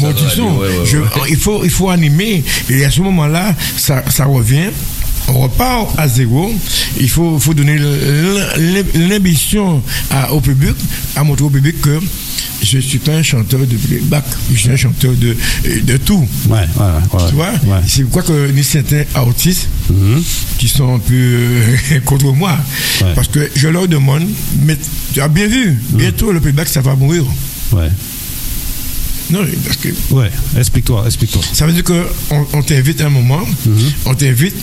[1.30, 2.43] il, faut, il faut animer.
[2.69, 4.69] Et à ce moment-là, ça, ça revient
[5.28, 6.52] on repart à zéro.
[6.99, 7.78] Il faut, faut donner
[8.95, 9.82] l'ambition
[10.32, 10.75] au public,
[11.15, 11.99] à montrer au public que
[12.62, 15.36] je ne suis pas un chanteur de playback, je suis un chanteur de,
[15.82, 16.28] de tout.
[16.49, 17.52] Ouais, ouais, tu vois?
[17.88, 20.21] C'est pourquoi que ni certains artistes mm-hmm.
[20.58, 22.58] qui sont un peu euh, contre moi.
[23.15, 24.28] Parce que je leur demande,
[24.65, 24.78] mais
[25.13, 25.97] tu as bien vu, mm.
[25.97, 27.23] bientôt le playback, ça va mourir.
[29.32, 29.89] Non, parce que.
[30.12, 31.42] Ouais, explique-toi, explique-toi.
[31.54, 32.06] Ça veut dire qu'on
[32.54, 33.92] on, t'invite à un moment, mm-hmm.
[34.06, 34.56] on t'invite,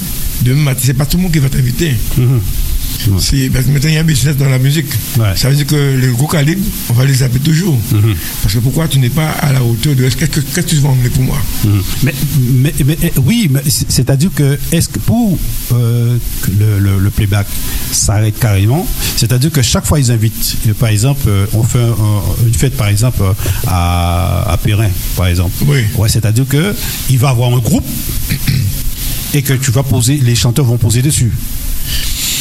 [0.43, 1.95] demain matin, c'est pas tout le monde qui va t'inviter.
[2.19, 2.41] Mm-hmm.
[3.19, 4.87] C'est parce que maintenant il y a un business dans la musique.
[5.37, 7.79] Ça veut dire que les gros calibres, on va les appeler toujours.
[7.93, 8.15] Mhm.
[8.43, 10.91] Parce que pourquoi tu n'es pas à la hauteur de ce que, que, tu vas
[10.91, 11.39] emmener pour moi?
[11.65, 11.83] Mhm.
[12.03, 13.51] mais, mais, mais, eh, oui,
[13.89, 15.39] c'est-à-dire que est-ce que pour
[15.73, 17.47] euh, que le, le, playback
[17.93, 21.79] s'arrête carrément, c'est-à-dire que chaque fois ils invitent, euh, par exemple, euh, on fait
[22.47, 23.23] une fête par exemple
[23.67, 25.53] à, à Perrin, par exemple.
[25.67, 25.81] Oui.
[25.97, 26.75] Ouais, c'est-à-dire que
[27.11, 27.87] il va avoir un groupe
[29.35, 31.33] et que tu vas poser, les chanteurs vont poser dessus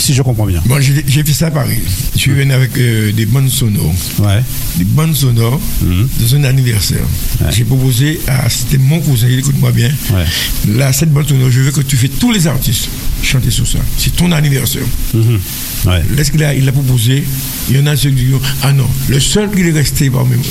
[0.06, 0.62] si je comprends bien.
[0.66, 1.80] Bon, j'ai fait ça à Paris.
[2.14, 3.94] Je suis venu avec euh, des bonnes sonores.
[4.20, 4.44] Ouais.
[4.76, 6.08] Des bonnes sonores mhm.
[6.20, 7.06] dans un anniversaire.
[7.52, 8.48] J'ai proposé à.
[8.50, 9.90] C'était mon cousin, écoute-moi bien.
[10.12, 10.76] Ouais.
[10.78, 12.88] Là, cette bonne sonore, je veux que tu fais tous les artistes
[13.24, 13.80] chanter sur ça.
[13.98, 14.86] C'est ton anniversaire.
[15.16, 15.40] Mhm.
[15.88, 16.04] Ouais.
[16.16, 17.24] Là, qu'il a, il a proposé,
[17.70, 20.36] il y en a ceux qui disent Ah non, le seul qui est resté parmi
[20.36, 20.46] moi,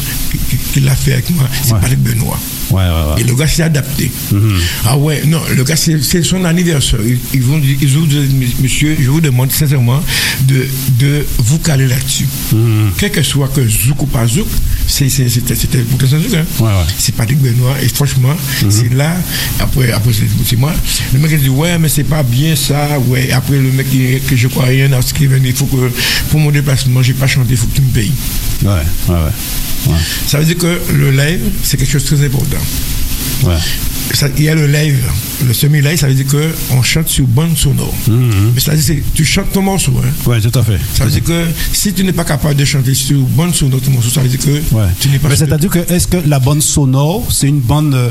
[0.72, 2.40] qui, l'a fait avec moi, c'est Patrick Benoît.
[2.70, 4.10] Ouais, ouais, Et le gars s'est adapté.
[4.32, 4.58] Mhm.
[4.86, 7.00] Ah ouais, non, le gars, c'est son anniversaire.
[7.32, 10.02] Ils, vont ils vous disent, monsieur, je vous demande sincèrement
[10.42, 10.66] de,
[10.98, 12.26] de vous caler là-dessus.
[12.52, 12.92] Mhm.
[12.98, 14.46] Quel que soit que zouk ou pas zouk,
[14.86, 16.16] c'était pour que ça.
[16.16, 16.44] Hein.
[16.60, 17.74] Ouais, c'est Patrick Benoît.
[17.82, 18.70] Et franchement, mhm.
[18.70, 19.16] c'est là,
[19.60, 20.72] après, après c'est moi,
[21.12, 22.98] le mec a dit, ouais, mais c'est pas bien ça.
[23.06, 23.86] Ouais, après, le mec
[24.26, 25.90] que je crois rien à ce qui il faut que
[26.30, 28.12] pour mon déplacement, j'ai pas chanté, il faut que tu me payes.
[28.62, 28.70] Ouais,
[29.08, 29.14] ouais,
[29.86, 29.96] ouais.
[30.26, 32.56] Ça veut dire que le live, c'est quelque chose de très important.
[33.44, 33.56] Ouais.
[34.36, 34.98] Il y a le live,
[35.46, 37.92] le semi-live, ça veut dire qu'on chante sur bande sonore.
[38.08, 38.52] Mm-hmm.
[38.54, 39.92] Mais ça veut dire que tu chantes ton morceau.
[39.98, 40.08] Hein.
[40.26, 40.78] Oui, tout à fait.
[40.94, 43.90] Ça veut dire que si tu n'es pas capable de chanter sur bande sonore ton
[43.90, 44.62] morceau, ça veut dire que
[45.00, 45.28] tu n'es pas.
[45.28, 48.10] Mais c'est-à-dire que est-ce que la bande sonore, c'est une bande euh,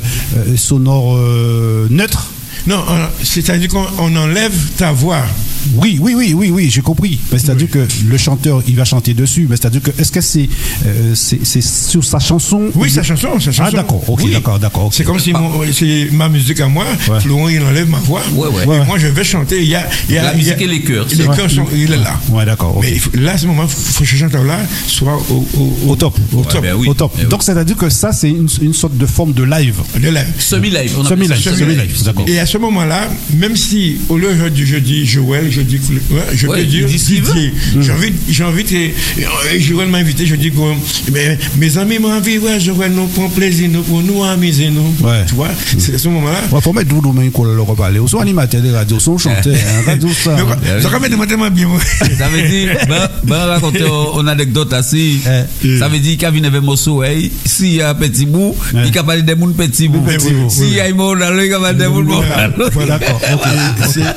[0.57, 2.32] sonore euh, neutre?
[2.67, 2.83] Non,
[3.23, 5.23] c'est-à-dire qu'on enlève ta voix.
[5.75, 7.19] Oui, oui, oui, oui, oui, j'ai compris.
[7.31, 9.47] C'est-à-dire que le chanteur, il va chanter dessus.
[9.49, 10.49] Mais c'est-à-dire que, est-ce que c'est
[10.85, 13.71] euh, c'est sur sa chanson Oui, sa chanson, sa chanson.
[13.73, 14.89] Ah, d'accord, ok, d'accord, d'accord.
[14.91, 15.33] C'est comme si
[15.71, 16.85] c'est ma musique à moi,
[17.21, 18.21] Florent, il enlève ma voix.
[18.33, 18.77] Ouais, ouais.
[18.77, 19.61] Et moi, je vais chanter.
[19.61, 21.07] Il y a, il y a, La musique et les chœurs.
[21.09, 22.19] Les chœurs, sont, il est là.
[22.29, 22.79] Ouais, d'accord.
[22.81, 26.17] Mais là, à ce moment, il faut que ce chanteur-là soit au, au, au top.
[26.33, 26.61] Au top.
[26.61, 27.13] Ben oui, au top.
[27.17, 29.75] Ben Donc, c'est-à-dire que ça, c'est une, une, sorte de forme de live.
[29.95, 30.25] De live.
[30.37, 30.95] Semi-live.
[31.07, 31.37] Semi-live.
[31.37, 32.03] Semi-live.
[32.03, 32.25] D'accord.
[32.27, 35.79] Et à ce moment-là, même si au lieu de je dis Joël, je dis
[36.33, 37.53] je ouais, peux dire Didier.
[37.79, 40.57] J'ai envie, j'ai envie que Joël m'a invité, je dis que
[41.11, 44.93] ben, mes amis m'ont envie, ouais, Joël nous prend plaisir, nous pour nous amuser nous.
[45.07, 45.23] Ouais.
[45.25, 46.39] Tu vois, c'est à ce moment-là.
[46.53, 47.99] Il faut mettre Doudou mais qu'on leur parler.
[47.99, 50.35] Ou sont animateurs de radio, sont chanteurs, radio ça.
[50.81, 51.69] Ça va mettre tellement bien.
[52.17, 53.85] Ça veut dire, ben, ben raconter
[54.19, 55.21] une anecdote assis.
[55.79, 57.03] Ça veut dire qu'il y a une morceau,
[57.45, 60.03] s'il y a un petit bout, il y a parlé des mouns petit bout.
[60.49, 62.32] S'il y a il y a parlé des mouns.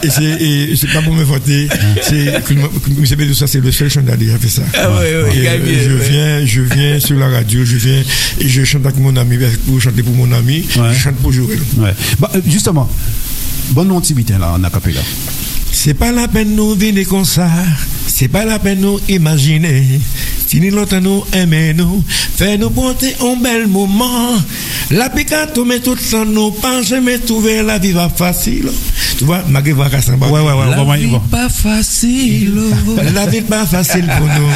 [0.02, 1.68] Et c'est pas pour me voté.
[2.02, 3.16] C'est.
[3.16, 4.62] Bédoussa, c'est le seul chanteur qui a fait ça.
[4.74, 8.02] Ah Et, euh, je viens, je viens sur la radio, je viens
[8.40, 10.92] et je chante avec mon ami, pour chanter pour mon ami, Ouais.
[10.92, 11.58] je chante pour Joël.
[11.78, 11.94] Ouais.
[12.18, 12.88] Bah, euh, justement,
[13.70, 15.00] bon nom tibitain là en acapella.
[15.72, 17.48] C'est pas la peine nous venir comme ça,
[18.06, 20.00] c'est pas la peine nous imaginer.
[20.56, 24.38] Si ni lotan nou eme nou, fè nou pote an bel mouman.
[24.96, 28.70] La pikato me tout san nou panche me touve la viva fasil.
[29.18, 30.70] Tu vois, Ouais, ouais, ouais.
[30.70, 32.52] La va- vie va- pas facile.
[33.14, 34.50] La vie pas facile pour nous.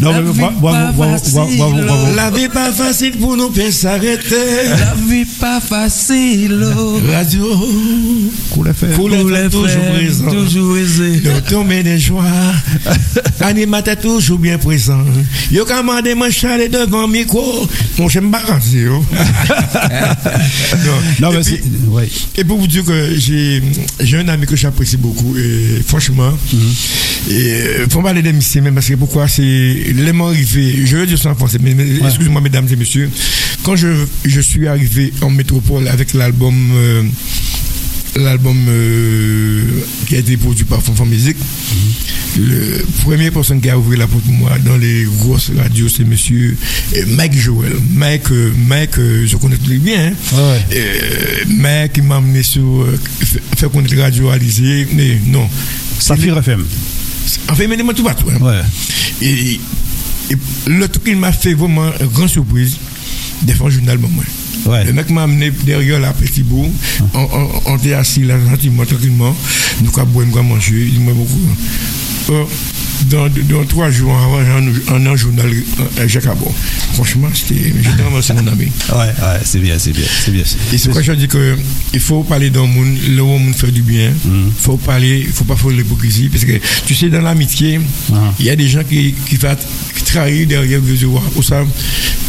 [0.00, 0.32] Non, Non, non.
[0.34, 3.12] mais La vie pas facile.
[3.18, 4.68] pour nous bien s'arrêter.
[4.78, 6.66] La vie pas facile.
[7.14, 7.46] Radio.
[8.50, 10.30] Cool Pour FM, les toujours présent.
[10.30, 10.76] toujours
[11.48, 12.24] tomber des joies,
[13.40, 15.00] animateur toujours bien présent.
[15.50, 17.66] Yo commandé mon chalet devant micro,
[17.98, 19.04] mon pas cancer, yo.
[21.20, 21.62] Non, mais c'est.
[21.88, 22.08] Ouais.
[22.36, 23.45] et pour vous dire que j'ai
[24.00, 26.72] j'ai un ami que j'apprécie beaucoup et franchement, Mhm.
[27.30, 31.06] et euh, faut parler d'émission même parce que pourquoi c'est les mots arrivés, je veux
[31.06, 33.10] dire ça en français, mais, mais excusez-moi mesdames et messieurs,
[33.62, 33.88] quand je,
[34.24, 37.02] je suis arrivé en métropole avec l'album euh,
[38.18, 39.62] l'album euh,
[40.06, 41.36] qui a été produit par Fonfon Music.
[42.38, 46.04] Le premier personne qui a ouvert la porte pour moi dans les grosses radios, c'est
[46.04, 46.56] monsieur
[46.96, 47.72] euh, Mike Joel.
[47.94, 50.12] Mike, euh, Mike je connais très bien.
[50.12, 50.36] hein.
[50.36, 51.44] Ouais.
[51.48, 52.86] Mike, il m'a amené sur.
[53.20, 54.86] fait- fait connaître Radio Alizé.
[54.94, 55.48] Mais non.
[55.98, 56.64] Saphir FM.
[57.48, 58.26] Enfin, mais tout partout.
[58.30, 58.38] hein.
[58.42, 58.60] Ouais.
[59.22, 59.54] Et,
[60.30, 62.76] et le truc qui m'a fait vraiment une grande surprise,
[63.42, 64.24] des fois, journal, moi.
[64.66, 64.84] Ouais.
[64.84, 66.70] Le mec m'a amené derrière la petit bout.
[67.14, 69.34] On, on, on était assis là, gentiment, tranquillement.
[69.82, 70.90] Nous, avons boire, nous, avons manger.
[70.92, 71.40] Il m'a beaucoup.
[73.04, 76.50] Dans, dans trois jours avant, en un journal euh, Jacques Abon.
[76.94, 77.72] Franchement, c'était.
[77.82, 78.66] J'étais vraiment c'est mon ami.
[78.92, 80.42] Ouais, ouais, c'est bien, c'est bien, c'est bien.
[80.72, 81.56] Et c'est pourquoi je dis que
[81.92, 84.12] il faut parler dans le monde, le monde fait du bien.
[84.24, 86.28] Il faut parler, il faut pas faire l'hypocrisie.
[86.28, 86.52] Parce que
[86.86, 87.80] tu sais, dans l'amitié,
[88.40, 89.58] il y a des gens qui, qui, fait,
[89.96, 91.22] qui trahissent derrière le voir.
[91.36, 91.62] Ou ça,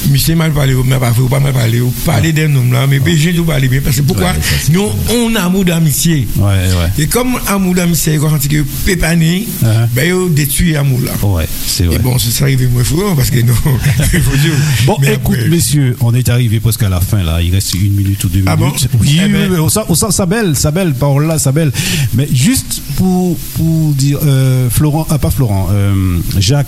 [0.10, 3.00] monsieur mal ou mal parlé, ou pas mal parlé, ou parler d'un homme là, mais
[3.18, 3.82] j'ai tout parler bien.
[3.82, 6.28] Parce que pourquoi Ouais, ça, Nous, on a amour d'amitié.
[6.36, 7.04] Ouais, ouais.
[7.04, 9.88] Et comme amour d'amitié, quand on dit que pépané, Uh-huh.
[9.94, 11.12] ben, ils détruit amour là.
[11.28, 11.96] Ouais, c'est vrai.
[11.96, 13.54] Et bon, c'est ça arrivé moins fou, parce que non.
[14.86, 17.42] Bon, Mais écoute, après- messieurs, on est arrivé presque à la fin, là.
[17.42, 18.88] Il reste une minute ou deux Ah bon minutes.
[19.00, 21.38] oui, Eh oui, ben- oui, on sent, on sent ça belle, ça belle, parole là,
[21.40, 21.72] ça belle.
[22.14, 26.68] Mais juste pour, pour dire, euh, Florent, ah, pas Florent, euh, Jacques,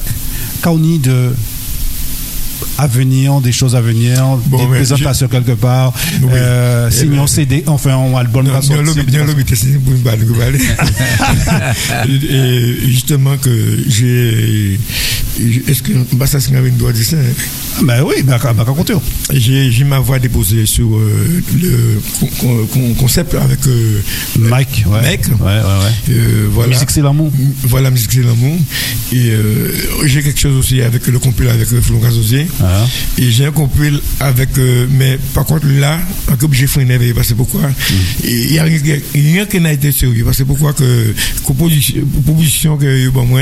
[0.61, 1.31] Kauni de
[2.79, 6.29] à venir, des choses à venir, Bon, des présentations quelque part, Oui.
[6.33, 8.93] euh, Eh signons ben- CD, enfin, on album Non, non.
[12.07, 13.49] Et justement que
[13.87, 14.79] j'ai.
[15.69, 17.83] Est-ce que bah, ça c'est une doigt de ça hein?
[17.83, 18.93] Ben oui, ben, bah, bah, compter.
[19.31, 24.01] J'ai ma voix déposée sur euh, le con- con- concept avec euh,
[24.37, 25.01] Mike, ouais.
[25.01, 25.27] Mike.
[25.39, 26.69] Ouais, ouais, euh, voilà.
[26.73, 27.31] Musique, c'est l'amour.
[27.63, 28.57] Voilà, musique c'est l'amour.
[29.13, 29.71] Et euh,
[30.05, 32.47] j'ai quelque chose aussi avec le compil avec euh, Florent Osier.
[32.61, 32.68] Ah.
[33.17, 34.57] Et j'ai un compil avec.
[34.57, 35.99] euh, mais par contre, là,
[36.51, 37.13] j'ai fait une éveil.
[37.13, 37.69] Parce que pourquoi
[38.23, 40.23] Et Il n'y a rien, qui n'a été sérieux.
[40.23, 43.41] Parce que pourquoi que composition, proposition que bon, moi,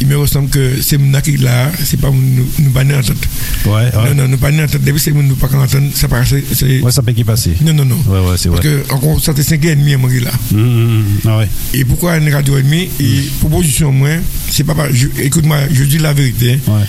[0.00, 3.18] il me ressemble que c'est mon qui là, c'est pas nous, nous pas nous entendre.
[3.66, 3.90] Ouais, ouais.
[4.14, 4.84] Non, non, nous pas nous entendre.
[4.84, 6.24] Depuis c'est nous pas entendre, ça paraît.
[6.26, 7.52] c'est- Ouais, ça peut qui passer.
[7.62, 7.96] Non, non, non.
[8.06, 8.82] Ouais, ouais, c'est Parce vrai.
[8.86, 10.30] que encore, ça fait 5 ans et demi, moi, là.
[10.52, 11.04] Hum, hum, hum.
[11.26, 11.48] Ah ouais.
[11.72, 14.08] Et pourquoi une radio et demi Et proposition, moi,
[14.50, 14.74] c'est pas.
[15.22, 16.58] Écoute-moi, je dis la vérité.
[16.66, 16.82] Ouais.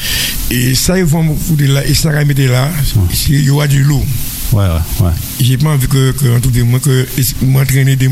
[0.51, 2.69] Et ça, ils vont me foutre là, et ça, ils mettre là,
[3.13, 4.05] c'est- il y aura du lourd.
[4.51, 5.11] Ouais, ouais, ouais.
[5.41, 7.05] J'ai pas envie que, que en tout cas, moi, que
[7.41, 8.07] m'entraîner des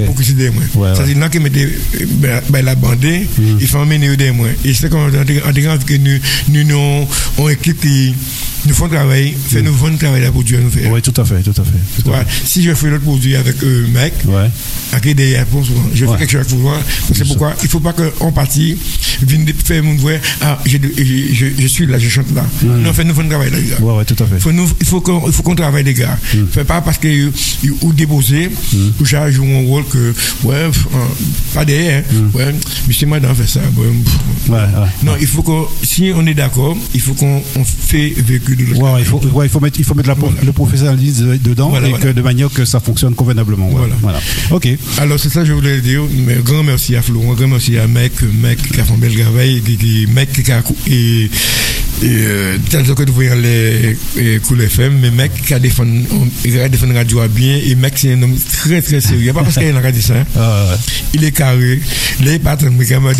[0.00, 0.08] mondes.
[0.08, 0.12] Ok.
[0.12, 0.62] Hypocrisie des moi.
[0.74, 1.68] Ouais, ça, c'est là qui mettait
[2.06, 3.26] ben, ben, la bandée,
[3.60, 4.48] il faut emmener des moi.
[4.64, 8.14] Et c'est on envie que nous, nous, nous, on équipe qui
[8.66, 10.90] nous font travailler, fait nous vendre travail là pour Dieu nous faire.
[10.90, 12.02] Ouais, tout à fait, tout à fait.
[12.02, 12.24] Tout à Ouais.
[12.44, 14.12] Si je fais l'autre produit avec euh, mec.
[14.26, 14.50] Ouais.
[14.92, 16.12] avec des réponses, je Ouais.
[16.12, 16.78] fais quelque chose pour moi.
[17.14, 18.76] C'est pourquoi il ne faut pas qu'on partit,
[19.22, 22.44] vienne faire mon voix, ah, de- je, je, je suis là, je chante là.
[22.62, 23.80] Non, fait nous faut travail là, les gars.
[23.80, 24.38] Ouais, ouais, tout à fait.
[24.38, 26.18] Faut nous, il faut qu'on travaille les gars.
[26.52, 27.30] Fait pas parce que
[27.82, 28.50] ou déposer
[29.00, 30.70] ou j'ai joué un rôle que ouais euh,
[31.54, 32.30] pas derrière hein.
[32.34, 32.54] ouais
[32.88, 34.56] monsieur madame fait ça ouais,
[35.02, 38.62] non il faut que si on est d'accord il faut qu'on on fait vécu de
[38.62, 41.86] il faut, ouais, il faut mettre, il faut mettre la, pro- le professionnalisme dedans Voilà,
[41.88, 42.06] et voilà.
[42.06, 43.68] que de manière que ça fonctionne convenablement.
[43.68, 43.94] Voilà.
[44.00, 44.20] Voilà.
[44.50, 44.68] Ok.
[44.98, 46.02] Alors, c'est ça que je voulais dire.
[46.26, 49.14] Mais grand merci à Florent, grand merci à Mec, Mec qui a fait un bel
[49.14, 49.62] travail,
[50.12, 51.30] Mec qui a et,
[52.00, 56.04] et euh, tel que vous voyez les Cool FM, mais Mec qui a défendu,
[56.44, 59.32] il a défendu Radio bien, et Mec c'est un homme très très sérieux.
[59.32, 60.14] Pas parce qu'il a dit ça.
[60.14, 60.24] hein.
[60.36, 60.76] Ah.
[61.14, 61.80] Il est carré,
[62.20, 63.18] les patrons, mes camarades,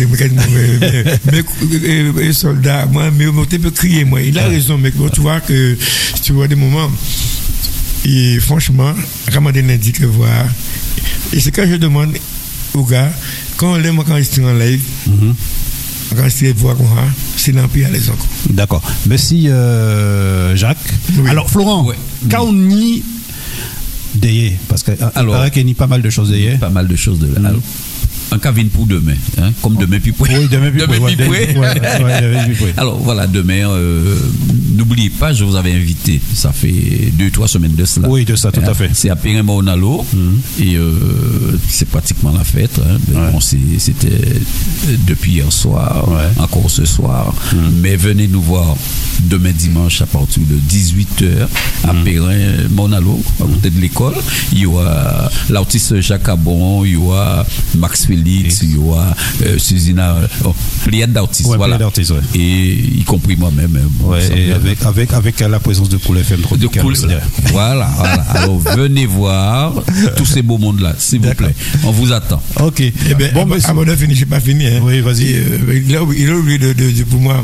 [2.15, 4.21] mes soldats, moi, mais tu peux crier, moi.
[4.21, 4.95] Il a raison, mec.
[4.95, 5.77] Bon, tu vois que,
[6.21, 6.91] tu vois des moments,
[8.05, 8.93] et franchement,
[9.31, 10.45] Ramadan indique voir.
[11.31, 12.17] Et c'est quand je demande,
[12.73, 13.11] au gars,
[13.55, 14.81] quand on l'aime quand il en live,
[16.41, 17.05] il voit qu'on a,
[17.37, 18.27] c'est l'empire à les encore.
[18.49, 18.81] D'accord.
[19.07, 20.77] Merci euh, Jacques.
[21.17, 21.29] Oui.
[21.29, 21.95] Alors Florent, Ouais.
[22.29, 23.03] quand on y
[24.15, 26.59] d'ailleurs, parce que euh, Alors- qu'il y a pas mal de choses d'ailleurs.
[26.59, 27.49] Pas mal de choses de là.
[27.49, 27.61] Alors,
[28.33, 31.55] Un cavine pour demain, hein, comme demain puis pour Oui, demain puis demain ouais,
[32.61, 32.73] ouais.
[32.77, 34.15] Alors voilà, demain, euh,
[34.75, 38.09] n'oubliez pas, je vous avais invité, ça fait deux, trois semaines de cela.
[38.09, 38.89] Oui, de ça, tout à Hein, fait.
[38.93, 40.05] C'est à Périn-Monalo,
[40.59, 42.79] et euh, c'est pratiquement la fête.
[42.79, 42.97] hein.
[43.13, 43.31] Ouais.
[43.31, 44.07] bon, c'était
[45.07, 46.07] depuis hier soir,
[46.39, 47.33] encore ce soir.
[47.81, 48.75] Mais venez nous voir
[49.25, 51.47] demain dimanche à partir de 18h
[51.83, 54.15] à Périn-Monalo, à côté de l'école.
[54.53, 59.13] Il y aura l'artiste Jacques Abon, il y aura Max Félix, il y aura
[59.45, 60.55] euh, Susina, oh,
[60.85, 61.47] pléiade d'artistes.
[61.49, 61.77] Ouais, voilà.
[61.77, 62.17] ouais.
[62.35, 63.77] Et y compris moi-même.
[64.01, 66.95] Ouais, vient- avec, avec, avec la présence de Cool FM de cool.
[67.51, 68.13] Voilà, voilà.
[68.33, 69.73] Alors venez voir
[70.17, 71.53] tous ces beaux mondes-là, s'il vous plaît.
[71.83, 72.41] On vous attend.
[72.59, 72.79] Ok.
[72.81, 74.65] Eh ben, bon, bon, avant de finir, j'ai pas fini.
[74.67, 74.79] Hein.
[74.83, 75.23] Oui, vas-y.
[75.31, 77.43] Et, euh, il, a, il a oublié de, de, de- pour moi.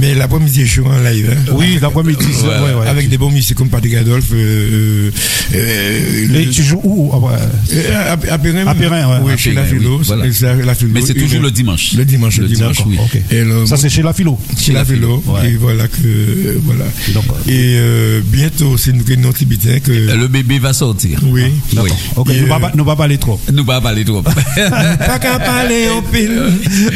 [0.00, 1.30] Mais l'après-midi, je suis en live.
[1.32, 1.52] Hein.
[1.54, 2.86] Oui, l'après-midi, c'est- Ouais, ouais, ouais.
[2.88, 4.30] Avec des bons musiques comme Patrick Adolphe.
[4.32, 5.10] Euh,
[5.54, 8.66] euh, Et le- tu joues où euh, à, Périn.
[8.66, 9.18] À Périn, ouais.
[9.22, 10.02] Oui, chez la philo.
[10.14, 10.24] Oui, voilà.
[10.32, 10.90] c'est ça, la philo.
[10.94, 11.92] Mais c'est toujours le- le dimanche.
[11.94, 12.76] Le dimanche, le, dimanche.
[12.84, 12.98] dimanche, oui.
[13.04, 13.20] Ok.
[13.30, 14.38] Et le- Ça, c'est chez la philo.
[14.58, 15.22] chez la philo.
[15.26, 15.50] Ouais.
[15.50, 15.96] Et voilà que.
[16.04, 16.84] euh, voilà.
[17.14, 19.92] Donc, euh, Et euh, bientôt, c'est qui nous tibitin que.
[19.92, 21.18] Le bébé va sortir.
[21.24, 21.44] Oui.
[21.76, 21.90] Oui.
[22.16, 23.40] Ok, Et, nous euh, ne nous pas parler trop.
[23.52, 24.22] Nous pas parler trop.
[24.22, 26.42] Pas qu'à parler en pile,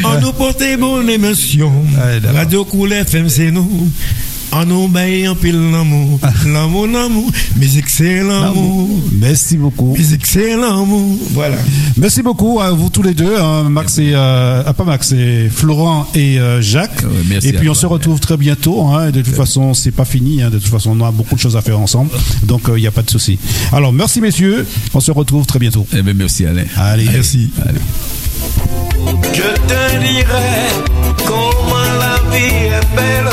[0.03, 1.71] on nous porte bonne émotion.
[2.33, 3.89] Radio Cool FM, c'est nous.
[4.53, 6.19] On nous baille en pile l'amour.
[6.45, 7.31] L'amour, l'amour.
[7.55, 8.89] Musique, c'est l'amour.
[9.13, 9.93] Merci beaucoup.
[9.97, 11.17] Musique, c'est l'amour.
[11.31, 11.55] Voilà.
[11.97, 15.47] Merci beaucoup à vous tous les deux, hein, Max et euh, ah, pas Max, c'est
[15.49, 17.01] Florent et euh, Jacques.
[17.03, 17.81] Ouais, merci et puis on toi.
[17.81, 18.81] se retrouve très bientôt.
[18.87, 20.41] Hein, de toute façon, c'est pas fini.
[20.41, 22.11] Hein, de toute façon, on a beaucoup de choses à faire ensemble,
[22.43, 23.39] donc il n'y a pas de souci.
[23.71, 25.87] Alors merci messieurs, on se retrouve très bientôt.
[25.97, 26.65] eh bien, merci Alain.
[26.75, 27.49] Allez, Merci.
[27.65, 27.79] Allez.
[29.33, 30.67] Je te dirai
[31.25, 33.29] comment la vie est belle